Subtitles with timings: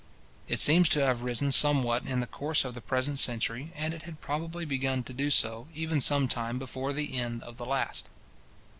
[0.47, 4.01] It seems to have risen somewhat in the course of the present century, and it
[4.01, 8.07] had probably begun to do so, even some time before the end of the last.